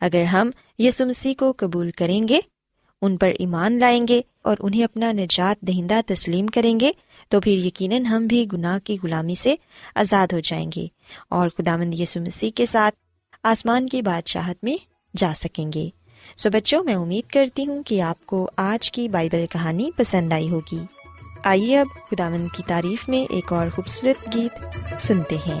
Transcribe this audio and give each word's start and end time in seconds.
اگر 0.00 0.24
ہم 0.24 0.50
یسو 0.78 1.06
مسیح 1.06 1.34
کو 1.38 1.52
قبول 1.56 1.90
کریں 1.90 2.28
گے، 2.28 2.40
ان 3.02 3.16
پر 3.16 3.32
ایمان 3.38 3.78
لائیں 3.78 4.08
گے 4.08 4.20
اور 4.42 4.56
انہیں 4.60 4.84
اپنا 4.84 5.12
نجات 5.12 5.60
دہندہ 5.60 6.00
تسلیم 6.06 6.46
کریں 6.46 6.80
گے، 6.80 6.92
تو 7.28 7.40
پھر 7.40 7.52
یقیناً 7.52 8.04
ہم 8.04 8.26
بھی 8.26 8.46
گناہ 8.52 8.78
کی 8.78 8.96
غلامی 9.02 9.34
سے 9.34 9.54
آزاد 9.94 10.32
ہو 10.32 10.40
جائیں 10.40 10.70
گے 10.76 10.86
اور 11.28 11.48
خداوند 11.48 11.94
یسو 11.94 12.20
مسیح 12.20 12.50
کے 12.54 12.66
ساتھ 12.66 12.94
آسمان 13.42 13.88
کی 13.88 14.02
بادشاہت 14.02 14.64
میں 14.64 14.76
جا 15.16 15.32
سکیں 15.36 15.72
گے۔ 15.74 15.88
سو 16.36 16.50
بچوں، 16.50 16.84
میں 16.84 16.94
امید 16.94 17.30
کرتی 17.30 17.66
ہوں 17.66 17.82
کہ 17.82 18.02
آپ 18.02 18.26
کو 18.26 18.50
آج 18.56 18.92
کی 18.92 19.08
بائبل 19.08 19.46
کہانی 19.50 19.90
پسند 19.96 20.32
آئی 20.32 20.50
ہوگی۔ 20.50 20.78
آئیے 21.44 21.78
اب 21.78 21.86
خداوند 22.10 22.56
کی 22.56 22.62
تعریف 22.66 23.08
میں 23.08 23.32
ایک 23.32 23.52
اور 23.52 23.66
خوبصورت 23.74 24.34
گیت 24.34 24.64
سنتے 25.02 25.36
ہیں۔ 25.36 25.60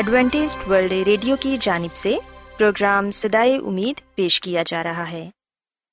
Adventist 0.00 0.68
World 0.68 0.92
Radio 0.92 1.36
کی 1.40 1.56
جانب 1.60 1.96
سے 1.96 2.16
پروگرام 2.58 3.10
سدائے 3.10 3.56
امید 3.56 4.14
پیش 4.14 4.40
کیا 4.40 4.62
جا 4.66 4.82
رہا 4.82 5.10
ہے۔ 5.10 5.30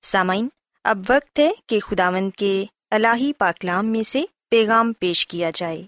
سامعین، 0.01 0.47
اب 0.83 0.97
وقت 1.09 1.39
ہے 1.39 1.51
کہ 1.67 1.79
خداوند 1.79 2.31
کے 2.37 2.65
الہی 2.91 3.33
پاکلام 3.33 3.85
میں 3.87 4.03
سے 4.03 4.23
پیغام 4.49 4.93
پیش 4.93 5.27
کیا 5.27 5.51
جائے۔ 5.55 5.83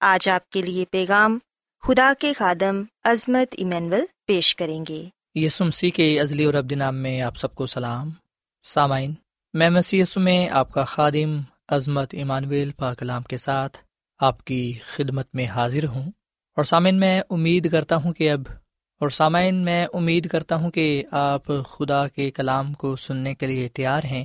آج 0.00 0.28
آپ 0.28 0.50
کے 0.50 0.62
لیے 0.62 0.84
پیغام 0.90 1.38
خدا 1.82 2.12
کے 2.18 2.32
خادم 2.32 2.82
عظمت 3.04 3.54
ایمینول 3.58 4.04
پیش 4.26 4.56
کریں 4.56 4.84
گے۔ 4.88 5.04
یسو 5.34 5.64
مسیح 5.64 5.90
کے 5.90 6.20
ازلی 6.20 6.44
اور 6.44 6.54
ابد 6.54 6.72
نام 6.72 6.96
میں 6.96 7.20
آپ 7.20 7.36
سب 7.36 7.54
کو 7.54 7.66
سلام۔ 7.66 8.10
سامعین، 8.62 9.14
میں 9.54 9.70
مسیح 9.70 10.02
یسو 10.02 10.20
میں 10.20 10.48
آپ 10.48 10.72
کا 10.72 10.84
خادم 10.84 11.40
عظمت 11.68 12.14
ایمانویل 12.14 12.72
پاکلام 12.72 13.22
کے 13.22 13.36
ساتھ 13.36 13.78
آپ 14.18 14.44
کی 14.44 14.78
خدمت 14.96 15.34
میں 15.34 15.46
حاضر 15.46 15.86
ہوں۔ 15.86 16.10
اور 16.56 16.64
سامعین، 16.64 17.00
میں 17.00 17.20
امید 17.30 17.70
کرتا 17.72 17.96
ہوں 17.96 18.12
کہ 18.12 18.30
اب، 18.30 18.42
اور 19.00 19.08
سامعین، 19.08 19.54
میں 19.54 19.86
امید 19.92 20.28
کرتا 20.28 20.56
ہوں 20.56 20.70
کہ 20.70 21.04
آپ 21.10 21.46
خدا 21.46 22.06
کے 22.08 22.30
کلام 22.30 22.72
کو 22.72 22.96
سننے 22.96 23.34
کے 23.34 23.46
لیے 23.46 23.68
تیار 23.68 24.04
ہیں۔ 24.04 24.24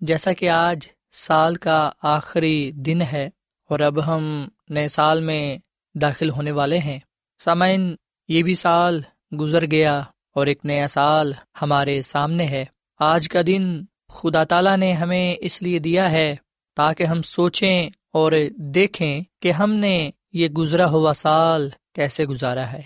جیسا 0.00 0.32
کہ 0.32 0.48
آج 0.50 0.86
سال 1.12 1.54
کا 1.56 1.90
آخری 2.02 2.70
دن 2.72 3.02
ہے، 3.02 3.28
اور 3.70 3.80
اب 3.80 4.06
ہم 4.06 4.48
نئے 4.68 4.88
سال 4.88 5.20
میں 5.20 5.58
داخل 5.94 6.30
ہونے 6.30 6.50
والے 6.50 6.78
ہیں۔ 6.78 6.98
سامعین، 7.40 7.94
یہ 8.28 8.42
بھی 8.42 8.54
سال 8.54 9.00
گزر 9.40 9.70
گیا، 9.70 10.02
اور 10.34 10.46
ایک 10.46 10.64
نیا 10.64 10.88
سال 10.88 11.32
ہمارے 11.62 12.02
سامنے 12.02 12.44
ہے۔ 12.44 12.64
آج 13.00 13.28
کا 13.28 13.40
دن 13.46 13.84
خدا 14.08 14.44
تعالیٰ 14.44 14.76
نے 14.76 14.92
ہمیں 14.92 15.34
اس 15.40 15.62
لیے 15.62 15.78
دیا 15.78 16.10
ہے 16.10 16.34
تاکہ 16.76 17.04
ہم 17.04 17.22
سوچیں 17.22 17.90
اور 18.12 18.32
دیکھیں 18.74 19.20
کہ 19.42 19.52
ہم 19.52 19.72
نے 19.72 20.10
یہ 20.32 20.48
گزرا 20.48 20.90
ہوا 20.90 21.12
سال 21.12 21.68
کیسے 21.94 22.24
گزارا 22.24 22.72
ہے؟ 22.72 22.82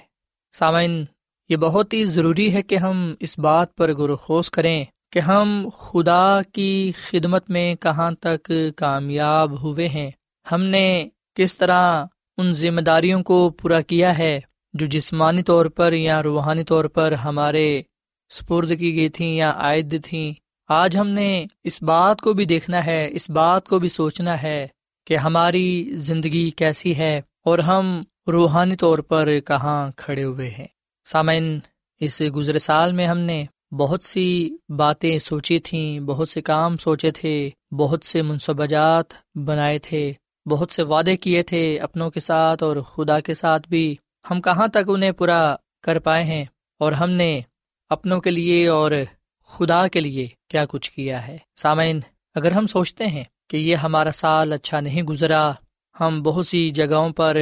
سامعین، 0.52 1.04
یہ 1.48 1.56
بہت 1.56 1.92
ہی 1.92 2.04
ضروری 2.04 2.54
ہے 2.54 2.62
کہ 2.62 2.74
ہم 2.74 3.14
اس 3.20 3.38
بات 3.38 3.74
پر 3.74 3.94
غور 3.94 4.42
کریں 4.52 4.84
کہ 5.12 5.18
ہم 5.18 5.68
خدا 5.78 6.40
کی 6.52 6.92
خدمت 7.10 7.50
میں 7.50 7.74
کہاں 7.74 8.10
تک 8.10 8.52
کامیاب 8.76 9.62
ہوئے 9.62 9.88
ہیں۔ 9.88 10.10
ہم 10.52 10.62
نے 10.62 11.08
کس 11.34 11.56
طرح 11.56 12.04
ان 12.38 12.52
ذمہ 12.52 12.80
داریوں 12.80 13.22
کو 13.22 13.50
پورا 13.50 13.80
کیا 13.80 14.18
ہے 14.18 14.40
جو 14.74 14.86
جسمانی 14.86 15.42
طور 15.42 15.66
پر 15.66 15.92
یا 15.92 16.22
روحانی 16.22 16.64
طور 16.64 16.84
پر 16.84 17.12
ہمارے 17.12 17.82
سپرد 18.30 18.78
کی 18.78 18.96
گئی 18.96 19.08
تھیں 19.08 19.34
یا 19.36 19.52
عائد 19.56 20.04
تھیں۔ 20.04 20.32
آج 20.68 20.96
ہم 20.96 21.08
نے 21.08 21.44
اس 21.64 21.82
بات 21.82 22.20
کو 22.20 22.32
بھی 22.32 22.44
دیکھنا 22.44 22.86
ہے، 22.86 23.08
اس 23.10 23.30
بات 23.30 23.68
کو 23.68 23.78
بھی 23.78 23.88
سوچنا 23.88 24.42
ہے 24.42 24.68
کہ 25.06 25.16
ہماری 25.16 25.90
زندگی 25.94 26.50
کیسی 26.50 26.98
ہے۔ 26.98 27.20
اور 27.44 27.58
ہم 27.58 28.02
روحانی 28.26 28.76
طور 28.76 28.98
پر 28.98 29.40
کہاں 29.40 29.90
کھڑے 29.96 30.24
ہوئے 30.24 30.50
ہیں۔ 30.50 30.66
سامعین، 31.04 31.58
اس 32.00 32.22
گزرے 32.36 32.58
سال 32.58 32.92
میں 32.92 33.06
ہم 33.06 33.18
نے 33.18 33.44
بہت 33.72 34.02
سی 34.02 34.56
باتیں 34.68 35.18
سوچی 35.18 35.58
تھیں، 35.58 36.00
بہت 36.00 36.28
سے 36.28 36.40
کام 36.40 36.76
سوچے 36.76 37.10
تھے، 37.10 37.50
بہت 37.72 38.04
سے 38.04 38.22
منصوبہ 38.22 38.66
جات 38.66 39.04
بنائے 39.34 39.78
تھے، 39.78 40.12
بہت 40.46 40.70
سے 40.70 40.82
وعدے 40.82 41.16
کیے 41.16 41.42
تھے 41.42 41.80
اپنوں 41.80 42.10
کے 42.10 42.20
ساتھ 42.20 42.62
اور 42.62 42.76
خدا 42.76 43.20
کے 43.20 43.34
ساتھ 43.34 43.68
بھی۔ 43.68 43.96
ہم 44.30 44.40
کہاں 44.40 44.66
تک 44.66 44.88
انہیں 44.88 45.12
پورا 45.12 45.56
کر 45.82 45.98
پائے 45.98 46.24
ہیں؟ 46.24 46.44
اور 46.78 46.92
ہم 46.92 47.10
نے 47.10 47.40
اپنوں 47.90 48.20
کے 48.20 48.30
لیے 48.30 48.68
اور 48.68 48.92
خدا 49.48 49.88
کے 49.88 50.00
لیے 50.00 50.28
کیا 50.48 50.64
کچھ 50.68 50.92
کیا 50.92 51.26
ہے؟ 51.26 51.38
سامعین، 51.56 52.00
اگر 52.34 52.52
ہم 52.52 52.66
سوچتے 52.66 53.06
ہیں 53.06 53.24
کہ 53.50 53.56
یہ 53.56 53.76
ہمارا 53.76 54.12
سال 54.12 54.52
اچھا 54.52 54.80
نہیں 54.80 55.02
گزرا 55.02 55.52
ہم 56.00 56.22
بہت 56.22 56.46
سی 56.46 56.70
جگہوں 56.70 57.10
پر 57.10 57.36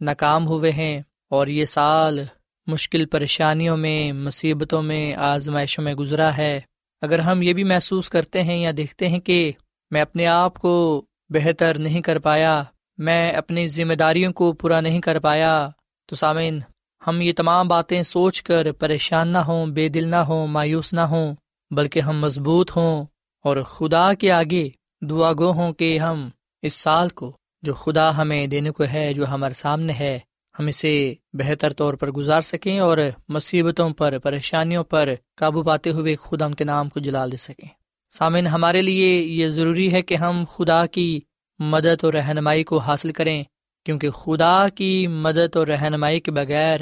ناکام 0.00 0.46
ہوئے 0.46 0.72
ہیں 0.72 1.02
اور 1.30 1.46
یہ 1.46 1.64
سال 1.64 2.20
مشکل 2.66 3.06
پریشانیوں 3.06 3.76
میں، 3.76 4.12
مصیبتوں 4.12 4.82
میں، 4.82 5.14
آزمائشوں 5.14 5.84
میں 5.84 5.94
گزرا 5.94 6.36
ہے۔ 6.36 6.60
اگر 7.00 7.18
ہم 7.18 7.42
یہ 7.42 7.52
بھی 7.52 7.64
محسوس 7.64 8.10
کرتے 8.10 8.42
ہیں 8.42 8.56
یا 8.56 8.70
دیکھتے 8.76 9.08
ہیں 9.08 9.20
کہ 9.20 9.52
میں 9.90 10.00
اپنے 10.00 10.26
آپ 10.26 10.58
کو 10.58 11.04
بہتر 11.28 11.78
نہیں 11.78 12.00
کر 12.00 12.18
پایا، 12.18 12.62
میں 12.98 13.32
اپنی 13.32 13.66
ذمہ 13.66 13.94
داریوں 13.94 14.32
کو 14.32 14.52
پورا 14.52 14.80
نہیں 14.80 15.00
کر 15.00 15.18
پایا، 15.18 15.70
تو 16.06 16.16
سامعین، 16.16 16.60
ہم 17.06 17.20
یہ 17.20 17.32
تمام 17.36 17.68
باتیں 17.68 18.02
سوچ 18.02 18.42
کر 18.42 18.72
پریشان 18.72 19.28
نہ 19.28 19.38
ہوں، 19.38 19.66
بے 19.66 19.88
دل 19.88 20.08
نہ 20.08 20.16
ہوں، 20.16 20.46
مایوس 20.46 20.92
نہ 20.92 21.00
ہوں، 21.00 21.34
بلکہ 21.70 22.00
ہم 22.00 22.20
مضبوط 22.20 22.76
ہوں۔ 22.76 23.04
اور 23.44 23.56
خدا 23.56 24.14
کے 24.14 24.32
آگے 24.32 24.68
دعا 25.02 25.32
گو 25.32 25.52
ہوں 25.52 25.72
کہ 25.72 25.98
ہم 25.98 26.28
اس 26.62 26.74
سال 26.74 27.08
کو 27.08 27.36
جو 27.62 27.74
خدا 27.74 28.16
ہمیں 28.16 28.46
دینے 28.46 28.70
کو 28.70 28.84
ہے، 28.92 29.14
جو 29.14 29.26
ہمارے 29.26 29.54
سامنے 29.54 29.92
ہے، 29.92 30.18
ہم 30.58 30.66
اسے 30.66 31.14
بہتر 31.32 31.72
طور 31.72 31.94
پر 31.94 32.10
گزار 32.10 32.40
سکیں 32.40 32.78
اور 32.78 32.98
مصیبتوں 33.28 33.90
پر، 33.90 34.18
پریشانیوں 34.18 34.84
پر 34.84 35.08
قابو 35.36 35.62
پاتے 35.62 35.90
ہوئے 35.90 36.16
خدا 36.16 36.46
ان 36.46 36.54
کے 36.54 36.64
نام 36.64 36.88
کو 36.88 37.00
جلال 37.00 37.32
دے 37.32 37.36
سکیں۔ 37.36 37.68
سامعین، 38.10 38.46
ہمارے 38.46 38.82
لیے 38.82 39.22
یہ 39.22 39.48
ضروری 39.48 39.92
ہے 39.92 40.02
کہ 40.02 40.14
ہم 40.14 40.44
خدا 40.52 40.86
کی 40.86 41.20
مدد 41.58 42.04
اور 42.04 42.14
رہنمائی 42.14 42.64
کو 42.64 42.78
حاصل 42.78 43.12
کریں، 43.12 43.44
کیونکہ 43.84 44.10
خدا 44.10 44.68
کی 44.74 45.06
مدد 45.06 45.56
اور 45.56 45.66
رہنمائی 45.66 46.20
کے 46.20 46.30
بغیر 46.30 46.80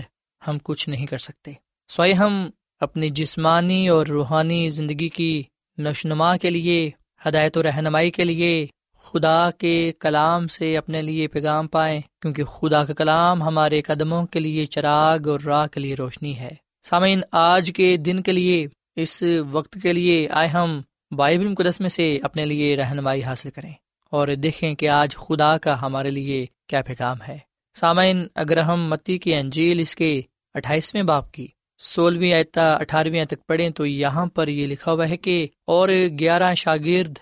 ہم 0.49 0.58
کچھ 0.62 0.88
نہیں 0.88 1.06
کر 1.06 1.18
سکتے۔ 1.18 1.52
سوائے 1.88 2.12
ہم 2.12 2.50
اپنی 2.80 3.11
جسمانی 3.11 3.88
اور 3.88 4.06
روحانی 4.06 4.70
زندگی 4.70 5.08
کی 5.08 5.42
نشنما 5.78 6.37
کے 6.37 6.50
لیے، 6.50 6.90
ہدایت 7.26 7.58
و 7.58 7.62
رہنمائی 7.62 8.11
کے 8.11 8.25
لیے 8.25 8.66
خدا 9.12 9.50
کے 9.50 9.92
کلام 10.00 10.46
سے 10.46 10.76
اپنے 10.76 11.02
لیے 11.02 11.28
پیغام 11.28 11.66
پائیں، 11.66 12.00
کیونکہ 12.22 12.44
خدا 12.44 12.84
کا 12.84 12.94
کلام 12.94 13.42
ہمارے 13.42 13.82
قدموں 13.82 14.26
کے 14.26 14.40
لیے 14.40 14.66
چراغ 14.66 15.28
اور 15.28 15.40
راہ 15.40 15.66
کے 15.66 15.80
لیے 15.80 15.94
روشنی 15.94 16.36
ہے۔ 16.38 16.50
سامعین، 16.82 17.20
آج 17.32 17.70
کے 17.74 17.96
دن 17.96 18.22
کے 18.22 18.32
لیے، 18.32 18.66
اس 18.96 19.22
وقت 19.50 19.78
کے 19.82 19.92
لیے 19.92 20.28
آئے 20.28 20.48
ہم 20.48 20.80
بائبل 21.10 21.48
مقدس 21.48 21.80
میں 21.80 21.88
سے 21.88 22.18
اپنے 22.22 22.44
لیے 22.46 22.76
رہنمائی 22.76 23.22
حاصل 23.22 23.50
کریں 23.50 23.72
اور 24.10 24.28
دیکھیں 24.28 24.74
کہ 24.74 24.88
آج 24.88 25.16
خدا 25.16 25.58
کا 25.58 25.82
ہمارے 25.82 26.10
لیے 26.10 26.46
کیا 26.66 26.82
پیغام 26.82 27.16
ہے۔ 27.28 27.38
سامعین، 27.74 28.26
اگر 28.34 28.56
ہم 28.56 28.88
متی 28.88 29.18
کی 29.18 29.34
انجیل 29.34 29.80
اس 29.80 29.96
کے 29.96 30.20
اٹھائیسویں 30.54 31.02
باپ 31.02 31.32
کی 31.32 31.46
سولہویں 31.78 32.32
آیتا 32.32 32.72
اٹھارہویں 32.72 33.24
تک 33.24 33.46
پڑھیں 33.46 33.70
تو 33.70 33.86
یہاں 33.86 34.26
پر 34.26 34.48
یہ 34.48 34.66
لکھا 34.66 34.92
ہوا 34.92 35.08
ہے 35.08 35.16
کہ 35.16 35.46
اور 35.66 35.88
گیارہ 36.18 36.54
شاگرد 36.54 37.18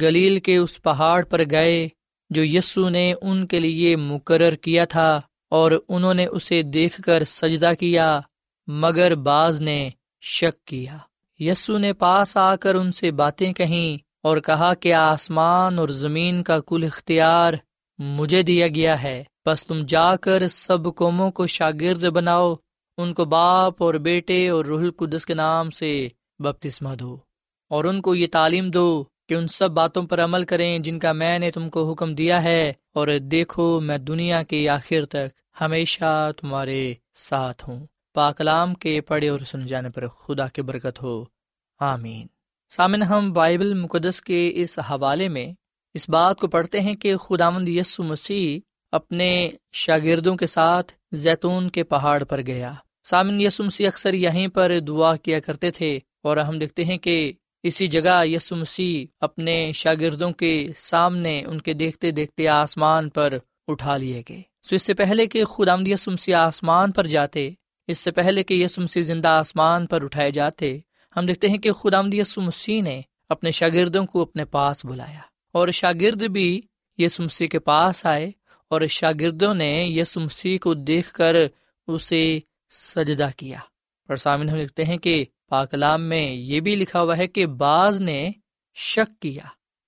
گلیل 0.00 0.38
کے 0.40 0.56
اس 0.56 0.82
پہاڑ 0.82 1.24
پر 1.24 1.40
گئے 1.50 1.88
جو 2.30 2.44
یسو 2.44 2.88
نے 2.88 3.12
ان 3.22 3.46
کے 3.46 3.60
لیے 3.60 3.96
مقرر 3.96 4.54
کیا 4.56 4.84
تھا 4.84 5.20
اور 5.50 5.72
انہوں 5.88 6.14
نے 6.14 6.26
اسے 6.26 6.62
دیکھ 6.62 7.00
کر 7.00 7.24
سجدہ 7.24 7.72
کیا، 7.80 8.20
مگر 8.68 9.14
بعض 9.14 9.60
نے 9.60 9.88
شک 10.22 10.64
کیا۔ 10.64 10.96
یسو 11.38 11.78
نے 11.78 11.92
پاس 11.92 12.36
آ 12.36 12.56
کر 12.56 12.74
ان 12.74 12.92
سے 12.92 13.10
باتیں 13.10 13.52
کہیں 13.52 13.96
اور 14.22 14.36
کہا 14.38 14.74
کہ 14.74 14.92
آسمان 14.94 15.78
اور 15.78 15.88
زمین 15.88 16.42
کا 16.42 16.58
کل 16.60 16.84
اختیار 16.84 17.52
مجھے 17.98 18.42
دیا 18.42 18.68
گیا 18.68 19.02
ہے 19.02 19.22
بس 19.46 19.66
تم 19.66 19.82
جا 19.88 20.16
کر 20.16 20.48
سب 20.48 20.94
قوموں 20.96 21.30
کو 21.30 21.46
شاگرد 21.46 22.04
بناؤ، 22.04 22.54
ان 22.98 23.12
کو 23.14 23.24
باپ 23.24 23.82
اور 23.82 23.94
بیٹے 23.94 24.48
اور 24.48 24.64
روح 24.64 24.80
القدس 24.80 25.26
کے 25.26 25.34
نام 25.34 25.70
سے 25.70 26.08
بپتسمہ 26.38 26.94
دو 26.94 27.16
اور 27.70 27.84
ان 27.84 28.00
کو 28.00 28.14
یہ 28.14 28.26
تعلیم 28.32 28.70
دو 28.70 29.04
کہ 29.28 29.34
ان 29.34 29.46
سب 29.48 29.70
باتوں 29.70 30.02
پر 30.02 30.24
عمل 30.24 30.44
کریں 30.44 30.78
جن 30.78 30.98
کا 30.98 31.12
میں 31.12 31.38
نے 31.38 31.50
تم 31.50 31.70
کو 31.70 31.90
حکم 31.90 32.14
دیا 32.14 32.42
ہے، 32.42 32.72
اور 32.94 33.08
دیکھو 33.30 33.80
میں 33.80 33.98
دنیا 33.98 34.42
کے 34.42 34.68
آخر 34.68 35.06
تک 35.06 35.60
ہمیشہ 35.60 36.30
تمہارے 36.40 36.94
ساتھ 37.14 37.68
ہوں۔ 37.68 37.86
پاکلام 38.14 38.74
کے 38.74 39.00
پڑھے 39.00 39.28
اور 39.28 39.40
سن 39.40 39.66
جانے 39.66 39.90
پر 39.90 40.06
خدا 40.08 40.48
کی 40.48 40.62
برکت 40.62 41.02
ہو۔ 41.02 41.24
آمین۔ 41.80 42.26
سامن 42.70 43.02
ہم 43.02 43.32
بائبل 43.32 43.74
مقدس 43.74 44.20
کے 44.22 44.52
اس 44.54 44.78
حوالے 44.78 45.28
میں 45.28 45.46
اس 45.94 46.08
بات 46.08 46.40
کو 46.40 46.46
پڑھتے 46.48 46.80
ہیں 46.80 46.94
کہ 46.94 47.16
خداوند 47.16 47.68
یسو 47.68 48.02
مسیح 48.02 48.58
اپنے 48.92 49.50
شاگردوں 49.72 50.36
کے 50.36 50.46
ساتھ 50.46 50.92
زیتون 51.12 51.68
کے 51.70 51.84
پہاڑ 51.84 52.24
پر 52.24 52.40
گیا۔ 52.40 52.72
سامن 53.04 53.40
یسو 53.40 53.64
مسیح 53.64 53.88
اکثر 53.88 54.14
یہیں 54.14 54.48
پر 54.48 54.72
دعا 54.80 55.16
کیا 55.16 55.40
کرتے 55.40 55.70
تھے 55.70 55.98
اور 56.22 56.36
ہم 56.36 56.58
دیکھتے 56.58 56.84
ہیں 56.84 56.98
کہ 56.98 57.32
اسی 57.66 57.86
جگہ 57.86 58.24
یسو 58.24 58.56
مسیح 58.56 59.06
اپنے 59.20 59.72
شاگردوں 59.74 60.30
کے 60.30 60.66
سامنے 60.76 61.42
ان 61.46 61.60
کے 61.60 61.72
دیکھتے 61.72 62.10
دیکھتے 62.10 62.48
آسمان 62.48 63.08
پر 63.08 63.34
اٹھا 63.68 63.96
لیے 63.96 64.22
گئے۔ 64.28 64.42
سو 64.62 64.74
اس 64.74 64.82
سے 64.82 64.94
پہلے 64.94 65.26
کہ 65.26 65.44
خدا 65.44 65.74
یسو 65.86 66.10
مسیح 66.10 66.36
آسمان 66.36 66.92
پر 66.92 67.06
جاتے، 67.06 67.50
اس 67.86 67.98
سے 67.98 68.10
پہلے 68.10 68.42
کہ 68.42 68.54
یسو 68.54 68.82
مسیح 68.82 69.02
زندہ 69.02 69.28
آسمان 69.28 69.86
پر 69.86 70.04
اٹھائے 70.04 70.30
جاتے، 70.30 70.78
ہم 71.16 71.26
دیکھتے 71.26 71.48
ہیں 71.48 71.58
کہ 71.58 71.72
خدا 71.72 72.00
یسو 72.12 72.40
مسیح 72.40 72.82
نے 72.82 73.00
اپنے 73.28 73.50
شاگردوں 73.50 74.06
کو 74.06 74.22
اپنے 74.22 74.44
پاس 74.44 74.84
بلایا۔ 74.84 75.20
اور 75.52 75.68
شاگرد 75.68 76.22
بھی 76.22 76.60
یسو 76.98 77.22
مسیح 77.22 77.48
کے 77.48 77.58
پاس 77.58 78.06
آئے 78.06 78.30
اور 78.70 78.80
شاگردوں 78.90 79.54
نے 79.54 79.86
یسو 79.88 80.20
مسیح 80.20 80.58
کو 80.58 80.74
دیکھ 80.74 81.12
کر 81.12 81.36
اسے 81.86 82.38
سجدہ 82.70 83.28
کیا۔ 83.36 83.58
اور 84.08 84.16
سامنے 84.16 84.52
ہم 84.52 84.58
دیکھتے 84.58 84.84
ہیں 84.84 84.96
کہ 84.96 85.24
پاکلام 85.48 86.02
میں 86.02 86.32
یہ 86.32 86.60
بھی 86.60 86.76
لکھا 86.76 87.02
ہوا 87.02 87.16
ہے 87.16 87.26
کہ 87.26 87.46
بعض 87.46 88.00
نے 88.00 88.30
شک 88.74 89.22
کیا۔ 89.22 89.44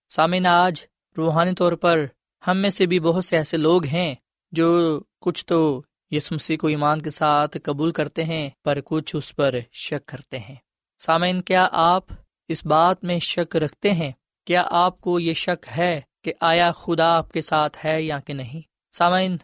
سامن 0.08 0.46
آج 0.46 0.84
روحانی 1.16 1.54
طور 1.54 1.72
پر 1.72 2.06
ہم 2.46 2.56
میں 2.56 2.70
سے 2.70 2.86
بھی 2.86 3.00
بہت 3.00 3.24
سے 3.24 3.36
ایسے 3.36 3.56
لوگ 3.56 3.84
ہیں 3.84 4.14
جو 4.52 5.00
کچھ 5.20 5.46
تو 5.46 5.82
یس 6.10 6.32
مسیح 6.32 6.56
کو 6.56 6.66
ایمان 6.66 7.02
کے 7.02 7.10
ساتھ 7.10 7.56
قبول 7.62 7.92
کرتے 7.92 8.24
ہیں، 8.24 8.50
پر 8.64 8.78
کچھ 8.84 9.16
اس 9.16 9.36
پر 9.36 9.54
شک 9.72 10.06
کرتے 10.06 10.38
ہیں۔ 10.38 10.54
سامعین، 10.98 11.42
کیا 11.42 11.68
آپ 11.72 12.04
اس 12.48 12.64
بات 12.64 13.04
میں 13.04 13.18
شک 13.18 13.56
رکھتے 13.56 13.92
ہیں؟ 13.92 14.12
کیا 14.46 14.62
آپ 14.70 15.00
کو 15.00 15.20
یہ 15.20 15.34
شک 15.34 15.66
ہے 15.76 16.00
کہ 16.24 16.32
آیا 16.40 16.72
خدا 16.72 17.16
آپ 17.16 17.32
کے 17.32 17.40
ساتھ 17.40 17.86
ہے 17.86 18.02
یا 18.02 18.18
کہ 18.20 18.32
نہیں؟ 18.32 18.60
سامعین، 18.92 19.36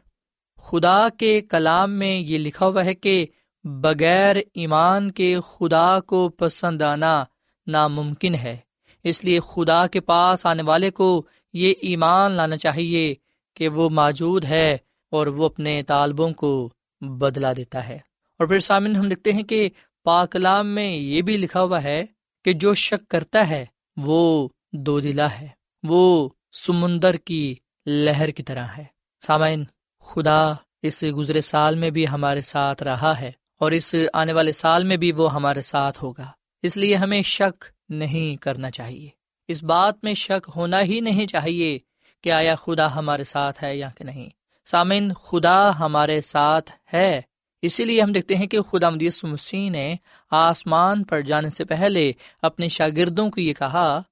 خدا 0.56 1.08
کے 1.18 1.40
کلام 1.40 1.98
میں 1.98 2.16
یہ 2.18 2.38
لکھا 2.38 2.66
ہوا 2.66 2.84
ہے 2.84 2.94
کہ 2.94 3.26
بغیر 3.64 4.36
ایمان 4.54 5.10
کے 5.10 5.36
خدا 5.52 6.00
کو 6.00 6.28
پسند 6.28 6.82
آنا 6.82 7.24
ناممکن 7.66 8.34
ہے۔ 8.34 8.56
اس 9.04 9.24
لیے 9.24 9.40
خدا 9.40 9.86
کے 9.86 10.00
پاس 10.00 10.46
آنے 10.46 10.62
والے 10.62 10.90
کو 10.90 11.22
یہ 11.52 11.74
ایمان 11.80 12.32
لانا 12.32 12.56
چاہیے 12.56 13.14
کہ 13.54 13.68
وہ 13.68 13.90
موجود 13.90 14.44
ہے 14.44 14.76
اور 15.10 15.26
وہ 15.26 15.46
اپنے 15.46 15.82
طالبوں 15.82 16.30
کو 16.30 16.70
بدلا 17.00 17.52
دیتا 17.52 17.88
ہے۔ 17.88 17.98
اور 18.38 18.46
پھر 18.46 18.58
سامن 18.58 18.96
ہم 18.96 19.08
دیکھتے 19.08 19.32
ہیں 19.32 19.42
کہ 19.42 19.68
پاکلام 20.04 20.68
میں 20.68 20.96
یہ 20.96 21.22
بھی 21.22 21.36
لکھا 21.36 21.62
ہوا 21.62 21.82
ہے 21.82 22.06
کہ 22.44 22.52
جو 22.52 22.74
شک 22.74 23.10
کرتا 23.10 23.48
ہے 23.48 23.66
وہ 23.96 24.48
دو 24.72 25.00
دلا 25.00 25.40
ہے، 25.40 25.48
وہ 25.82 26.28
سمندر 26.52 27.16
کی 27.16 27.54
لہر 27.86 28.28
کی 28.28 28.42
طرح 28.42 28.64
ہے۔ 28.64 28.84
سامعین، 29.26 29.64
خدا 30.00 30.52
اس 30.82 31.04
گزرے 31.16 31.40
سال 31.40 31.74
میں 31.74 31.90
بھی 31.90 32.08
ہمارے 32.08 32.40
ساتھ 32.40 32.82
رہا 32.82 33.20
ہے۔ 33.20 33.43
اور 33.60 33.72
اس 33.72 33.94
آنے 34.12 34.32
والے 34.32 34.52
سال 34.52 34.84
میں 34.84 34.96
بھی 34.96 35.12
وہ 35.12 35.34
ہمارے 35.34 35.62
ساتھ 35.62 36.04
ہوگا۔ 36.04 36.30
اس 36.62 36.76
لیے 36.76 36.96
ہمیں 36.96 37.22
شک 37.22 37.64
نہیں 37.88 38.42
کرنا 38.42 38.70
چاہیے۔ 38.70 39.08
اس 39.48 39.62
بات 39.62 39.94
میں 40.02 40.14
شک 40.14 40.50
ہونا 40.56 40.82
ہی 40.82 41.00
نہیں 41.00 41.26
چاہیے 41.26 41.78
کہ 42.22 42.32
آیا 42.32 42.54
خدا 42.54 42.94
ہمارے 42.94 43.24
ساتھ 43.24 43.64
ہے 43.64 43.76
یا 43.76 43.88
کہ 43.98 44.04
نہیں۔ 44.04 44.28
سامن 44.64 45.12
خدا 45.14 45.78
ہمارے 45.78 46.20
ساتھ 46.20 46.70
ہے۔ 46.94 47.20
اسی 47.62 47.84
لیے 47.84 48.02
ہم 48.02 48.12
دیکھتے 48.12 48.34
ہیں 48.34 48.46
کہ 48.46 48.60
خدا 48.60 48.90
مدیس 48.90 49.24
مسیح 49.24 49.70
نے 49.70 49.94
آسمان 50.30 51.04
پر 51.04 51.20
جانے 51.20 51.50
سے 51.50 51.64
پہلے 51.64 52.12
اپنے 52.42 52.68
شاگردوں 52.68 53.30
کو 53.30 53.40
یہ 53.40 53.54
کہا 53.54 54.02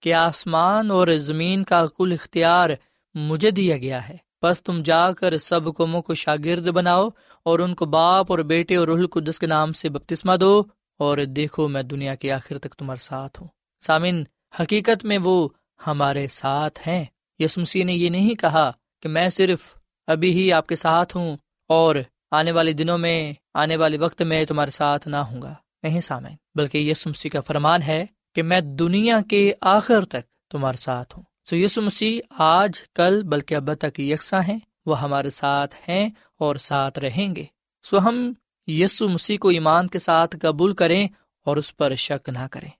کہ 0.00 0.14
آسمان 0.14 0.90
اور 0.90 1.08
زمین 1.16 1.64
کا 1.64 1.86
کل 1.86 2.12
اختیار 2.12 2.70
مجھے 3.14 3.50
دیا 3.50 3.76
گیا 3.76 4.08
ہے۔ 4.08 4.25
بس 4.42 4.62
تم 4.62 4.82
جا 4.82 5.12
کر 5.12 5.38
سب 5.38 5.60
قوموں 5.76 6.02
کو 6.02 6.14
شاگرد 6.14 6.68
بناؤ 6.68 7.08
اور 7.42 7.58
ان 7.58 7.74
کو 7.74 7.84
باپ 7.84 8.26
اور 8.28 8.38
بیٹے 8.38 8.76
اور 8.76 8.88
روح 8.88 8.98
القدس 8.98 9.38
کے 9.38 9.46
نام 9.46 9.72
سے 9.72 9.88
بپتسمہ 9.88 10.36
دو 10.36 10.62
اور 10.98 11.18
دیکھو 11.18 11.68
میں 11.68 11.82
دنیا 11.82 12.14
کے 12.14 12.32
آخر 12.32 12.58
تک 12.58 12.74
تمہارے 12.74 13.04
ساتھ 13.04 13.40
ہوں۔ 13.40 13.48
سامن 13.80 14.22
حقیقت 14.60 15.04
میں 15.04 15.18
وہ 15.18 15.48
ہمارے 15.86 16.26
ساتھ 16.26 16.88
ہیں۔ 16.88 17.04
یسمسی 17.38 17.84
نے 17.84 17.92
یہ 17.92 18.10
نہیں 18.10 18.34
کہا 18.34 18.70
کہ 19.02 19.08
میں 19.08 19.28
صرف 19.28 19.60
ابھی 20.06 20.32
ہی 20.32 20.52
آپ 20.52 20.66
کے 20.66 20.76
ساتھ 20.76 21.16
ہوں 21.16 21.36
اور 21.68 21.96
آنے 22.30 22.52
والے 22.52 22.72
دنوں 22.72 22.98
میں، 22.98 23.32
آنے 23.54 23.76
والے 23.76 23.98
وقت 23.98 24.22
میں 24.22 24.44
تمہارے 24.44 24.70
ساتھ 24.70 25.08
نہ 25.08 25.16
ہوں 25.16 25.42
گا۔ 25.42 25.54
نہیں 25.82 26.00
سامعین، 26.00 26.36
بلکہ 26.54 26.78
یسمسی 26.78 27.28
کا 27.28 27.40
فرمان 27.40 27.82
ہے 27.82 28.06
کہ 28.34 28.42
میں 28.42 28.60
دنیا 28.60 29.20
کے 29.30 29.52
آخر 29.60 30.04
تک 30.04 30.50
تمہارے 30.50 30.76
ساتھ 30.76 31.16
ہوں۔ 31.16 31.24
سو 31.50 31.56
یسو 31.56 31.82
مسیح 31.82 32.20
آج، 32.30 32.82
کل، 32.94 33.22
بلکہ 33.22 33.54
اب 33.54 33.74
تک 33.74 34.00
یکساں 34.00 34.42
ہیں، 34.48 34.58
وہ 34.86 35.00
ہمارے 35.00 35.30
ساتھ 35.30 35.74
ہیں 35.88 36.10
اور 36.38 36.56
ساتھ 36.56 36.98
رہیں 36.98 37.36
گے۔ 37.36 37.44
سو 37.82 37.98
ہم 37.98 38.32
یسو 38.66 39.08
مسیح 39.08 39.38
کو 39.38 39.48
ایمان 39.48 39.86
کے 39.86 39.98
ساتھ 39.98 40.36
قبول 40.42 40.74
کریں 40.74 41.08
اور 41.44 41.56
اس 41.56 41.76
پر 41.76 41.94
شک 41.94 42.28
نہ 42.28 42.46
کریں۔ 42.50 42.70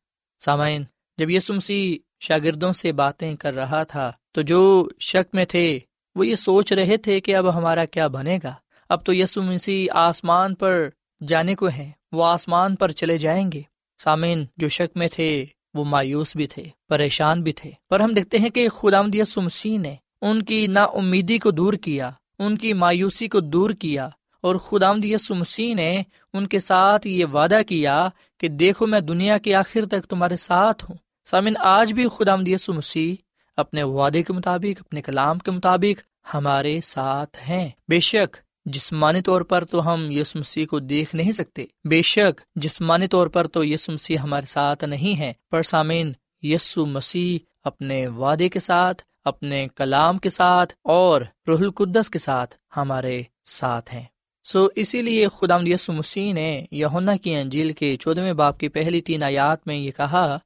سامعین، 0.44 0.84
جب 1.18 1.30
یسو 1.30 1.54
مسیح 1.54 1.96
شاگردوں 2.20 2.72
سے 2.72 2.92
باتیں 2.92 3.36
کر 3.36 3.54
رہا 3.54 3.82
تھا، 3.82 4.12
تو 4.32 4.42
جو 4.42 4.88
شک 5.00 5.34
میں 5.34 5.44
تھے، 5.44 5.78
وہ 6.14 6.26
یہ 6.26 6.34
سوچ 6.34 6.72
رہے 6.72 6.96
تھے 6.96 7.20
کہ 7.20 7.36
اب 7.36 7.54
ہمارا 7.54 7.84
کیا 7.84 8.06
بنے 8.06 8.38
گا۔ 8.42 8.54
اب 8.88 9.04
تو 9.04 9.14
یسو 9.14 9.42
مسیح 9.42 9.88
آسمان 9.92 10.54
پر 10.54 10.88
جانے 11.28 11.54
کو 11.54 11.66
ہیں، 11.66 11.92
وہ 12.12 12.24
آسمان 12.24 12.76
پر 12.76 12.90
چلے 12.90 13.18
جائیں 13.18 13.52
گے۔ 13.52 13.62
سامعین، 13.98 14.44
جو 14.56 14.68
شک 14.68 14.96
میں 14.96 15.08
تھے 15.08 15.46
وہ 15.76 15.84
مایوس 15.84 16.36
بھی 16.36 16.46
تھے، 16.46 16.64
پریشان 16.88 17.42
بھی 17.42 17.52
تھے۔ 17.52 17.70
پر 17.90 18.00
ہم 18.00 18.12
دیکھتے 18.12 18.38
ہیں 18.38 18.50
کہ 18.50 18.68
خدا 18.68 19.00
یسو 19.14 19.40
مسیح 19.40 19.78
نے 19.78 19.94
ان 20.22 20.42
کی 20.42 20.66
نا 20.66 20.82
امیدی 20.82 21.38
کو 21.38 21.50
دور 21.50 21.72
کیا، 21.72 22.10
ان 22.38 22.58
کی 22.58 22.72
مایوسی 22.72 23.28
کو 23.28 23.40
دور 23.40 23.70
کیا 23.70 24.08
اور 24.40 24.56
خدا 24.56 24.92
یسو 25.04 25.34
مسیح 25.34 25.74
نے 25.74 26.02
ان 26.32 26.46
کے 26.46 26.58
ساتھ 26.58 27.06
یہ 27.06 27.24
وعدہ 27.24 27.60
کیا 27.66 28.08
کہ 28.38 28.48
دیکھو 28.48 28.86
میں 28.86 29.00
دنیا 29.00 29.38
کے 29.38 29.54
آخر 29.54 29.86
تک 29.86 30.06
تمہارے 30.06 30.36
ساتھ 30.36 30.84
ہوں۔ 30.84 30.96
سامن 31.30 31.52
آج 31.58 31.92
بھی 31.92 32.06
خدا 32.16 32.34
یسو 32.46 32.72
مسیح 32.72 33.14
اپنے 33.56 33.82
وعدے 33.82 34.22
کے 34.22 34.32
مطابق، 34.32 34.82
اپنے 34.86 35.02
کلام 35.02 35.38
کے 35.38 35.50
مطابق 35.50 36.02
ہمارے 36.34 36.80
ساتھ 36.80 37.36
ہیں۔ 37.48 37.68
بے 37.88 38.00
شک 38.00 38.36
جسمانی 38.66 39.22
طور 39.22 39.40
پر 39.40 39.64
تو 39.64 39.92
ہم 39.92 40.10
یس 40.10 40.36
مسیح 40.36 40.66
کو 40.66 40.78
دیکھ 40.78 41.14
نہیں 41.14 41.32
سکتے۔ 41.32 41.64
بے 41.84 42.02
شک، 42.02 42.40
جسمانی 42.56 43.06
طور 43.06 43.26
پر 43.26 43.46
تو 43.46 43.64
یس 43.64 43.88
مسیح 43.88 44.18
ہمارے 44.18 44.46
ساتھ 44.46 44.84
نہیں 44.84 45.18
ہے 45.18 45.32
پر 45.50 45.62
سامعین 45.62 46.12
یسو 46.42 46.86
مسیح 46.86 47.38
اپنے 47.64 48.06
وعدے 48.06 48.48
کے 48.48 48.58
ساتھ، 48.58 49.02
اپنے 49.24 49.68
کلام 49.76 50.18
کے 50.18 50.28
ساتھ 50.28 50.74
اور 50.84 51.20
روح 51.48 51.58
القدس 51.58 52.10
کے 52.10 52.18
ساتھ 52.18 52.54
ہمارے 52.76 53.22
ساتھ 53.44 53.94
ہیں۔ 53.94 54.04
سو 54.44 54.68
اسی 54.76 55.02
لیے 55.02 55.26
خدا 55.28 55.56
یسو 55.66 55.92
مسیح 55.92 56.32
نے 56.32 56.64
یونا 56.70 57.16
کی 57.16 57.34
انجیل 57.34 57.72
کے 57.72 57.96
چودہویں 57.96 58.32
باپ 58.32 58.58
کی 58.58 58.68
پہلی 58.68 59.00
تین 59.00 59.22
آیات 59.22 59.66
میں 59.66 59.76
یہ 59.76 59.90
کہا 59.90 60.38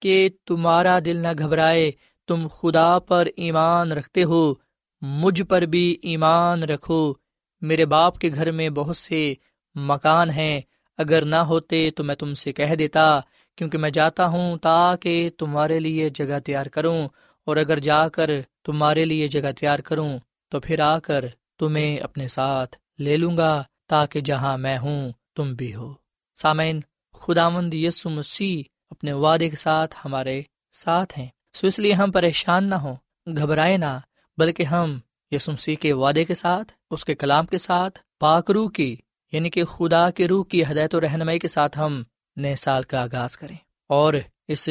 کہ 0.00 0.28
تمہارا 0.46 0.98
دل 1.04 1.16
نہ 1.16 1.28
گھبرائے، 1.38 1.92
تم 2.26 2.46
خدا 2.48 2.98
پر 2.98 3.28
ایمان 3.36 3.92
رکھتے 3.92 4.24
ہو، 4.24 4.54
مجھ 5.02 5.42
پر 5.42 5.62
بھی 5.62 5.96
ایمان 6.02 6.62
رکھو۔ 6.62 7.14
میرے 7.64 7.84
باپ 7.86 8.18
کے 8.18 8.30
گھر 8.34 8.50
میں 8.50 8.68
بہت 8.70 8.96
سے 8.96 9.34
مکان 9.76 10.30
ہیں، 10.30 10.60
اگر 10.98 11.24
نہ 11.24 11.36
ہوتے 11.36 11.90
تو 11.90 12.04
میں 12.04 12.14
تم 12.14 12.34
سے 12.34 12.52
کہہ 12.52 12.74
دیتا، 12.74 13.20
کیونکہ 13.58 13.78
میں 13.78 13.90
جاتا 13.90 14.26
ہوں 14.26 14.56
تاکہ 14.58 15.30
تمہارے 15.38 15.78
لیے 15.80 16.08
جگہ 16.08 16.38
تیار 16.38 16.66
کروں، 16.66 17.08
اور 17.46 17.56
اگر 17.56 17.78
جا 17.78 18.08
کر 18.08 18.30
تمہارے 18.64 19.04
لیے 19.04 19.28
جگہ 19.28 19.52
تیار 19.52 19.78
کروں 19.78 20.18
تو 20.52 20.60
پھر 20.60 20.80
آ 20.80 20.98
کر 20.98 21.24
تمہیں 21.58 21.98
اپنے 21.98 22.28
ساتھ 22.28 22.76
لے 22.98 23.16
لوں 23.16 23.36
گا 23.36 23.62
تاکہ 23.88 24.20
جہاں 24.20 24.56
میں 24.58 24.78
ہوں 24.78 25.12
تم 25.36 25.54
بھی 25.54 25.74
ہو۔ 25.74 25.92
سامعین 26.38 26.80
خدا 27.14 27.48
مند 27.48 27.74
یسو 27.74 28.10
مسیح 28.10 28.62
اپنے 28.90 29.12
وعدے 29.12 29.48
کے 29.50 29.56
ساتھ 29.56 29.94
ہمارے 30.04 30.40
ساتھ 30.72 31.18
ہیں۔ 31.18 31.28
سو 31.54 31.66
اس 31.66 31.78
لیے 31.78 31.92
ہم 31.92 32.10
پریشان 32.10 32.64
نہ 32.64 32.74
ہوں، 32.74 32.96
گھبرائے 33.36 33.76
نہ، 33.76 33.92
بلکہ 34.38 34.62
ہم 34.62 34.98
یسمسی 35.34 35.74
کے 35.74 35.92
وعدے 35.92 36.24
کے 36.24 36.34
ساتھ، 36.34 36.72
اس 36.90 37.04
کے 37.04 37.14
کلام 37.14 37.46
کے 37.46 37.58
ساتھ، 37.58 37.98
پاک 38.20 38.50
روح 38.50 38.70
کی 38.70 38.96
یعنی 39.32 39.50
کہ 39.50 39.64
خدا 39.64 40.10
کے 40.10 40.28
روح 40.28 40.44
کی 40.44 40.62
ہدایت 40.62 40.94
و 40.94 41.00
رہنمائی 41.00 41.38
کے 41.38 41.48
ساتھ 41.48 41.78
ہم 41.78 42.02
نئے 42.36 42.56
سال 42.56 42.82
کا 42.82 43.02
آغاز 43.02 43.36
کریں۔ 43.36 43.56
اور 43.88 44.14
اس 44.48 44.68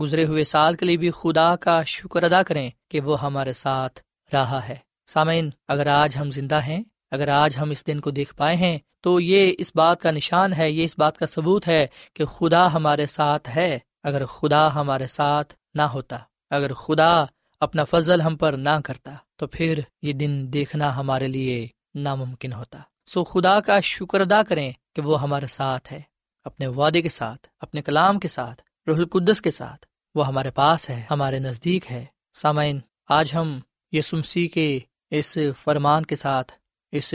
گزرے 0.00 0.24
ہوئے 0.24 0.44
سال 0.44 0.74
کے 0.74 0.86
لیے 0.86 0.96
بھی 0.96 1.10
خدا 1.10 1.56
کا 1.56 1.82
شکر 1.82 2.22
ادا 2.22 2.42
کریں 2.42 2.70
کہ 2.88 3.00
وہ 3.00 3.22
ہمارے 3.22 3.52
ساتھ 3.52 4.00
رہا 4.32 4.68
ہے۔ 4.68 4.76
سامعین، 5.06 5.50
اگر 5.68 5.86
آج 5.86 6.16
ہم 6.20 6.30
زندہ 6.30 6.62
ہیں، 6.62 6.82
اگر 7.10 7.28
آج 7.28 7.56
ہم 7.60 7.70
اس 7.70 7.86
دن 7.86 8.00
کو 8.00 8.10
دیکھ 8.10 8.34
پائے 8.34 8.56
ہیں، 8.56 8.78
تو 9.00 9.20
یہ 9.20 9.52
اس 9.58 9.72
بات 9.74 10.00
کا 10.00 10.10
نشان 10.10 10.52
ہے، 10.52 10.70
یہ 10.70 10.84
اس 10.84 10.94
بات 10.98 11.18
کا 11.18 11.26
ثبوت 11.26 11.68
ہے 11.68 11.86
کہ 12.14 12.24
خدا 12.24 12.72
ہمارے 12.72 13.06
ساتھ 13.06 13.56
ہے۔ 13.56 13.78
اگر 14.02 14.26
خدا 14.26 14.74
ہمارے 14.74 15.06
ساتھ 15.06 15.54
نہ 15.74 15.82
ہوتا، 15.82 16.18
اگر 16.50 16.72
خدا 16.72 17.24
اپنا 17.60 17.84
فضل 17.84 18.20
ہم 18.20 18.36
پر 18.36 18.52
نہ 18.52 18.80
کرتا 18.84 19.14
تو 19.36 19.46
پھر 19.46 19.80
یہ 20.02 20.12
دن 20.12 20.52
دیکھنا 20.52 20.96
ہمارے 20.96 21.28
لیے 21.28 21.68
ناممکن 21.94 22.52
ہوتا۔ 22.52 22.78
سو 23.06 23.24
خدا 23.24 23.60
کا 23.60 23.80
شکر 23.80 24.20
ادا 24.20 24.42
کریں 24.42 24.72
کہ 24.94 25.02
وہ 25.02 25.20
ہمارے 25.22 25.46
ساتھ 25.46 25.92
ہے، 25.92 26.00
اپنے 26.44 26.66
وعدے 26.66 27.02
کے 27.02 27.08
ساتھ، 27.08 27.48
اپنے 27.60 27.82
کلام 27.82 28.18
کے 28.18 28.28
ساتھ 28.28 28.62
رح 28.88 28.94
القدس 28.94 29.42
کے 29.42 29.50
ساتھ۔ 29.50 29.86
وہ 30.14 30.26
ہمارے 30.26 30.50
پاس 30.50 30.90
ہے، 30.90 31.02
ہمارے 31.10 31.38
نزدیک 31.38 31.90
ہے۔ 31.92 32.04
سامعین، 32.32 32.80
آج 33.08 33.34
ہم 33.34 33.58
یسمسی 33.92 34.48
کے 34.48 34.78
اس 35.10 35.38
فرمان 35.62 36.04
کے 36.04 36.16
ساتھ 36.16 36.52
اس 36.92 37.14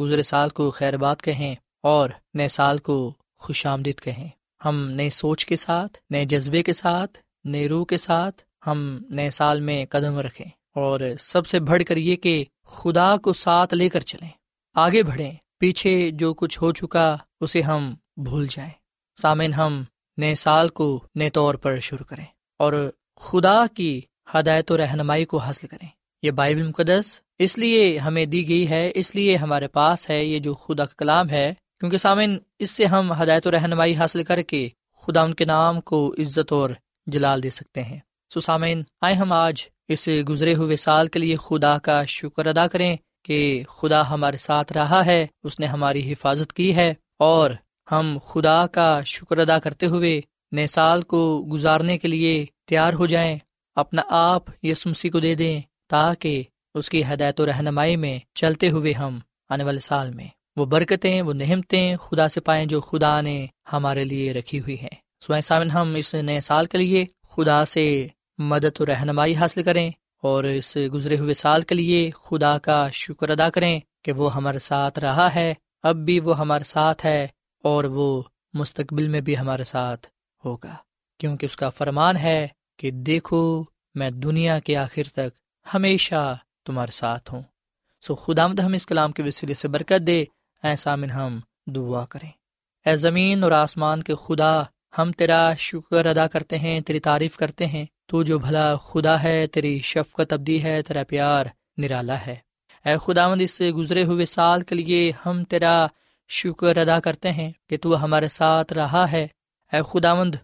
گزرے 0.00 0.22
سال 0.22 0.48
کو 0.48 0.70
خیر 0.70 0.96
بات 0.96 1.22
کہیں 1.22 1.54
اور 1.82 2.10
نئے 2.34 2.48
سال 2.48 2.78
کو 2.78 3.12
خوش 3.38 3.66
آمدید 3.66 4.00
کہیں۔ 4.00 4.28
ہم 4.64 4.88
نئے 4.90 5.10
سوچ 5.10 5.46
کے 5.46 5.56
ساتھ، 5.56 5.98
نئے 6.10 6.24
جذبے 6.24 6.62
کے 6.62 6.72
ساتھ، 6.72 7.18
نئے 7.44 7.68
روح 7.68 7.84
کے 7.86 7.96
ساتھ 7.96 8.42
ہم 8.66 8.98
نئے 9.10 9.30
سال 9.30 9.60
میں 9.60 9.84
قدم 9.90 10.18
رکھیں 10.18 10.46
اور 10.74 11.00
سب 11.20 11.46
سے 11.46 11.60
بڑھ 11.60 11.82
کر 11.82 11.96
یہ 11.96 12.16
کہ 12.16 12.44
خدا 12.64 13.16
کو 13.16 13.32
ساتھ 13.32 13.74
لے 13.74 13.88
کر 13.88 14.00
چلیں۔ 14.00 14.28
آگے 14.74 15.02
بڑھیں، 15.02 15.32
پیچھے 15.58 16.10
جو 16.10 16.34
کچھ 16.34 16.62
ہو 16.62 16.72
چکا 16.72 17.16
اسے 17.40 17.60
ہم 17.60 17.94
بھول 18.16 18.46
جائیں۔ 18.50 18.70
سامعین، 19.22 19.52
ہم 19.52 19.84
نئے 20.16 20.34
سال 20.34 20.68
کو 20.68 21.04
نئے 21.14 21.30
طور 21.30 21.54
پر 21.54 21.78
شروع 21.78 22.04
کریں 22.04 22.24
اور 22.58 22.90
خدا 23.16 23.64
کی 23.74 24.00
ہدایت 24.34 24.72
و 24.72 24.76
رہنمائی 24.76 25.24
کو 25.24 25.36
حاصل 25.36 25.66
کریں۔ 25.66 25.88
یہ 26.22 26.30
بائبل 26.30 26.68
مقدس 26.68 27.20
اس 27.38 27.58
لیے 27.58 27.98
ہمیں 27.98 28.26
دی 28.26 28.48
گئی 28.48 28.70
ہے، 28.70 28.90
اس 28.94 29.14
لیے 29.14 29.36
ہمارے 29.36 29.68
پاس 29.68 30.10
ہے، 30.10 30.24
یہ 30.24 30.38
جو 30.38 30.54
خدا 30.54 30.84
کا 30.84 30.94
کلام 30.98 31.30
ہے۔ 31.30 31.54
کیونکہ 31.80 31.96
سامعین، 31.96 32.38
اس 32.58 32.70
سے 32.70 32.84
ہم 32.84 33.12
ہدایت 33.22 33.46
و 33.46 33.50
رہنمائی 33.50 33.94
حاصل 33.94 34.24
کر 34.24 34.42
کے 34.42 34.68
خدا 35.02 35.22
ان 35.22 35.34
کے 35.34 35.44
نام 35.44 35.80
کو 35.80 36.14
عزت 36.18 36.52
اور 36.52 36.70
جلال 37.06 37.42
دے 37.42 37.50
سکتے 37.50 37.82
ہیں۔ 37.82 37.98
سو 38.34 38.40
سامعین، 38.40 38.82
آئے 39.00 39.14
ہم 39.14 39.32
آج 39.32 39.62
اس 39.88 40.08
گزرے 40.28 40.54
ہوئے 40.54 40.76
سال 40.76 41.06
کے 41.06 41.18
لیے 41.18 41.36
خدا 41.36 41.78
کا 41.78 42.04
شکر 42.04 42.46
ادا 42.46 42.66
کریں 42.66 42.96
کہ 43.24 43.64
خدا 43.68 44.10
ہمارے 44.10 44.36
ساتھ 44.36 44.72
رہا 44.72 45.06
ہے، 45.06 45.26
اس 45.42 45.60
نے 45.60 45.66
ہماری 45.66 46.12
حفاظت 46.12 46.52
کی 46.52 46.74
ہے 46.76 46.94
اور 47.18 47.50
ہم 47.92 48.18
خدا 48.26 48.66
کا 48.66 49.02
شکر 49.02 49.38
ادا 49.38 49.58
کرتے 49.58 49.86
ہوئے 49.86 50.20
نئے 50.52 50.66
سال 50.66 51.02
کو 51.02 51.20
گزارنے 51.52 51.98
کے 51.98 52.08
لیے 52.08 52.44
تیار 52.66 52.92
ہو 52.92 53.06
جائیں۔ 53.06 53.38
اپنا 53.76 54.02
آپ 54.08 54.42
یسمسی 54.62 55.08
کو 55.08 55.20
دے 55.20 55.34
دیں 55.34 55.60
تاکہ 55.88 56.42
اس 56.74 56.90
کی 56.90 57.02
ہدایت 57.04 57.40
و 57.40 57.46
رہنمائی 57.46 57.96
میں 57.96 58.18
چلتے 58.34 58.70
ہوئے 58.70 58.92
ہم 58.92 59.18
آنے 59.48 59.64
والے 59.64 59.80
سال 59.80 60.10
میں 60.10 60.28
وہ 60.56 60.66
برکتیں، 60.66 61.22
وہ 61.22 61.32
نہمتیں 61.32 61.96
خدا 61.96 62.28
سے 62.28 62.40
پائیں 62.40 62.66
جو 62.66 62.80
خدا 62.80 63.20
نے 63.20 63.46
ہمارے 63.72 64.04
لیے 64.04 64.32
رکھی 64.32 64.60
ہوئی 64.60 64.76
ہیں۔ 64.82 64.96
سوائے 65.26 65.42
سامن 65.42 65.70
ہم 65.70 65.94
اس 65.94 66.14
نئے 66.14 66.40
سال 66.40 66.64
کے 66.66 66.78
لیے 66.78 67.04
خدا 67.30 67.64
سے 67.64 68.06
مدد 68.38 68.80
و 68.80 68.86
رہنمائی 68.86 69.36
حاصل 69.36 69.62
کریں 69.62 69.90
اور 70.22 70.44
اس 70.44 70.76
گزرے 70.92 71.18
ہوئے 71.18 71.34
سال 71.34 71.62
کے 71.62 71.74
لیے 71.74 72.10
خدا 72.10 72.58
کا 72.58 72.88
شکر 72.88 73.30
ادا 73.30 73.50
کریں 73.50 73.80
کہ 74.04 74.12
وہ 74.12 74.34
ہمارے 74.34 74.58
ساتھ 74.58 74.98
رہا 74.98 75.34
ہے، 75.34 75.54
اب 75.82 75.96
بھی 75.96 76.20
وہ 76.20 76.38
ہمارے 76.38 76.64
ساتھ 76.64 77.06
ہے 77.06 77.26
اور 77.62 77.84
وہ 77.84 78.22
مستقبل 78.54 79.08
میں 79.08 79.20
بھی 79.20 79.38
ہمارے 79.38 79.64
ساتھ 79.64 80.06
ہوگا۔ 80.44 80.76
کیونکہ 81.18 81.46
اس 81.46 81.56
کا 81.56 81.68
فرمان 81.68 82.16
ہے 82.16 82.48
کہ 82.76 82.90
دیکھو، 82.90 83.64
میں 83.94 84.10
دنیا 84.10 84.58
کے 84.58 84.76
آخر 84.76 85.02
تک 85.12 85.38
ہمیشہ 85.74 86.36
تمہارے 86.64 86.90
ساتھ 86.90 87.34
ہوں۔ 87.34 87.42
سو 88.00 88.14
خدا 88.14 88.46
مد 88.46 88.60
ہم 88.60 88.72
اس 88.72 88.86
کلام 88.86 89.12
کے 89.12 89.22
وسیلے 89.22 89.54
سے 89.54 89.68
برکت 89.68 90.06
دے، 90.06 90.24
ایسا 90.62 90.96
من 90.96 91.10
ہم 91.10 91.40
دعا 91.66 92.06
کریں۔ 92.06 92.30
اے 92.86 92.96
زمین 92.96 93.44
اور 93.44 93.52
آسمان 93.52 94.02
کے 94.02 94.14
خدا، 94.14 94.62
ہم 94.98 95.12
تیرا 95.12 95.52
شکر 95.58 96.06
ادا 96.06 96.26
کرتے 96.26 96.58
ہیں، 96.58 96.80
تیری 96.80 97.00
تعریف 97.00 97.36
کرتے 97.36 97.66
ہیں۔ 97.66 97.86
تو 98.10 98.22
جو 98.22 98.38
بھلا 98.38 98.76
خدا 98.76 99.22
ہے، 99.22 99.46
تیری 99.46 99.80
شفقت 99.80 100.32
ابدی 100.32 100.62
ہے، 100.62 100.82
تیرا 100.82 101.02
پیار 101.08 101.46
نرالا 101.78 102.26
ہے۔ 102.26 102.36
اے 102.84 102.96
خدا 103.04 103.28
مند 103.28 103.42
اس 103.42 103.62
گزرے 103.76 104.04
ہوئے 104.04 104.26
سال 104.26 104.60
کے 104.60 104.74
لیے 104.74 105.12
ہم 105.26 105.44
تیرا 105.44 105.86
شکر 106.28 106.76
ادا 106.76 107.00
کرتے 107.00 107.32
ہیں 107.32 107.52
کہ 107.68 107.76
تو 107.76 108.04
ہمارے 108.04 108.28
ساتھ 108.28 108.72
رہا 108.72 109.12
ہے۔ 109.12 109.26
اے 109.72 109.80
خدا 109.90 110.14
مند 110.14 110.34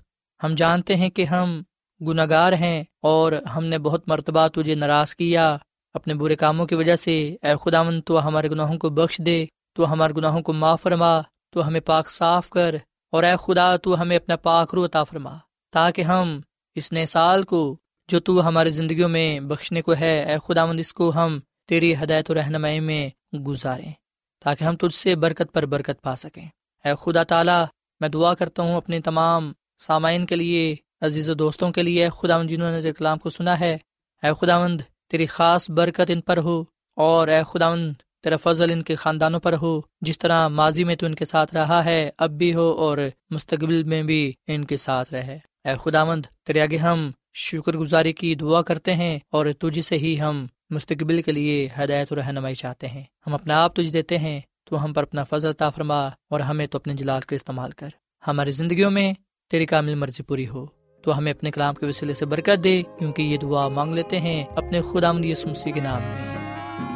ہم 0.43 0.55
جانتے 0.55 0.97
ہیں 0.97 1.09
کہ 1.09 1.25
ہم 1.25 1.63
گناہ 2.01 2.27
گار 2.31 2.53
ہیں 2.53 2.85
اور 3.03 3.33
ہم 3.33 3.65
نے 3.65 3.79
بہت 3.79 4.09
مرتبہ 4.09 4.49
تجھے 4.49 4.75
ناراض 4.75 5.15
کیا۔ 5.15 5.57
اپنے 5.95 6.15
برے 6.15 6.37
کاموں 6.37 6.67
کی 6.67 6.75
وجہ 6.75 6.97
سے، 6.97 7.37
اے 7.43 7.53
خدا 7.65 7.83
مند 7.83 8.01
تو 8.07 8.27
ہمارے 8.27 8.51
گناہوں 8.51 8.79
کو 8.79 8.91
بخش 8.91 9.21
دے، 9.27 9.47
تو 9.73 9.93
ہمارے 9.93 10.13
گناہوں 10.17 10.43
کو 10.43 10.53
معاف 10.53 10.83
فرما، 10.83 11.21
تو 11.51 11.67
ہمیں 11.67 11.81
پاک 11.81 12.11
صاف 12.11 12.51
کر۔ 12.51 12.75
اور 13.13 13.23
اے 13.23 13.33
خدا، 13.41 13.77
تو 13.77 14.01
ہمیں 14.01 14.17
اپنا 14.17 14.37
پاک 14.37 14.75
رو 14.75 14.85
عطا 14.85 15.05
فرما، 15.05 15.37
تاکہ 15.73 16.03
ہم 16.03 16.41
اس 16.75 16.93
نئے 16.93 17.07
سال 17.07 17.43
کو 17.43 17.77
جو 18.09 18.21
تو 18.21 18.49
ہماری 18.49 18.71
زندگیوں 18.71 19.09
میں 19.09 19.41
بخشنے 19.41 19.83
کو 19.83 19.95
ہے، 20.01 20.25
اے 20.25 20.37
خدا 20.47 20.67
مند 20.67 20.81
اس 20.81 20.93
کو 20.93 21.13
ہم 21.15 21.39
تیری 21.69 21.95
ہدایت 21.95 22.31
و 22.31 22.35
رہنمائی 22.35 22.81
میں 22.81 23.37
گزاریں 23.37 23.93
تاکہ 24.41 24.65
ہم 24.65 24.77
تجھ 24.77 24.95
سے 24.95 25.15
برکت 25.15 25.53
پر 25.53 25.67
برکت 25.67 26.03
پا 26.03 26.17
سکیں۔ 26.17 26.49
اے 26.85 26.93
خدا 26.99 27.23
تعالیٰ، 27.23 27.65
میں 28.01 28.09
دعا 28.09 28.35
کرتا 28.35 28.63
ہوں 28.63 28.77
اپنے 28.77 29.01
تمام 29.01 29.53
سامعین 29.79 30.27
کے 30.27 30.37
لیے، 30.37 30.75
عزیز 31.01 31.31
و 31.31 31.35
دوستوں 31.35 31.71
کے 31.71 31.83
لیے 31.83 32.09
خدا 32.11 32.39
مند 32.39 32.49
جنہوں 32.49 32.81
نے 32.81 32.93
کلام 32.93 33.19
کو 33.19 33.31
سنا 33.31 33.61
ہے۔ 33.61 33.77
اے 34.23 34.29
خدا 34.41 34.59
مند 34.59 34.81
تیری 35.11 35.27
خاص 35.27 35.71
برکت 35.71 36.11
ان 36.11 36.21
پر 36.21 36.39
ہو 36.39 36.65
اور 36.97 37.29
اے 37.29 37.43
خدا 37.53 37.71
مند 37.71 37.93
تیرا 38.23 38.37
فضل 38.37 38.71
ان 38.71 38.83
کے 38.83 38.95
خاندانوں 38.95 39.41
پر 39.41 39.55
ہو۔ 39.63 39.81
جس 40.01 40.19
طرح 40.19 40.49
ماضی 40.49 40.85
میں 40.85 40.97
تو 40.97 41.07
ان 41.07 41.15
کے 41.15 41.25
ساتھ 41.25 41.55
رہا 41.55 41.85
ہے، 41.85 42.11
اب 42.19 42.31
بھی 42.31 42.55
ہو 42.55 42.73
اور 42.73 42.99
مستقبل 43.31 43.83
میں 43.83 44.03
بھی 44.03 44.33
ان 44.47 44.65
کے 44.65 44.77
ساتھ 44.77 45.13
رہے۔ 45.13 45.39
اے 45.65 45.73
خدا 45.83 46.05
مند 46.05 46.27
تیرے 46.47 46.61
آگے 46.61 46.77
ہم 46.77 47.11
شکر 47.35 47.77
گزاری 47.77 48.13
کی 48.13 48.35
دعا 48.35 48.63
کرتے 48.63 48.95
ہیں 48.95 49.19
اور 49.31 49.47
تجھ 49.59 49.81
سے 49.81 49.99
ہی 49.99 50.21
ہم 50.21 50.47
مستقبل 50.71 51.23
کے 51.23 51.33
لیے 51.33 51.69
ہدایت 51.79 52.13
و 52.13 52.17
رہنمائی 52.17 52.55
چاہتے 52.55 52.89
ہیں۔ 52.89 53.03
ہم 53.27 53.35
اپنا 53.35 53.63
آپ 53.63 53.77
تجھ 53.77 53.93
دیتے 53.93 54.19
ہیں، 54.19 54.41
تو 54.65 54.85
ہم 54.85 54.93
پر 54.93 55.03
اپنا 55.03 55.25
فضل 55.25 55.53
طا 55.53 55.71
فرما 55.71 56.07
اور 56.07 56.41
ہمیں 56.41 56.67
تو 56.67 56.79
اپنے 56.79 56.95
جلال 56.95 57.21
کا 57.21 57.37
استعمال 57.37 57.71
کر۔ 57.71 57.89
ہماری 58.29 58.51
زندگیوں 58.51 58.91
میں 58.91 59.13
تیری 59.51 59.67
کامل 59.67 59.95
مرضی 59.95 60.23
پوری 60.23 60.49
ہو، 60.49 60.67
تو 61.03 61.19
ہمیں 61.19 61.33
اپنے 61.33 61.51
کلام 61.51 61.75
کے 61.75 61.87
وسیلے 61.87 62.15
سے 62.15 62.27
برکت 62.27 62.65
دے، 62.65 62.83
کیونکہ 62.99 63.23
یہ 63.23 63.37
دعا 63.37 63.69
مانگ 63.69 63.95
لیتے 63.95 64.21
ہیں 64.21 64.45
اپنے 64.45 64.81
خدا 64.83 65.13
مند 65.13 65.25
یسمسی 65.25 65.73
کے 65.73 65.81
نام 65.81 66.03
میں۔ 66.03 66.39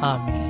آمین۔ 0.01 0.49